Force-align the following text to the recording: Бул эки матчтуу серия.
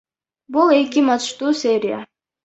Бул 0.55 0.71
эки 0.77 1.03
матчтуу 1.09 1.51
серия. 1.59 1.99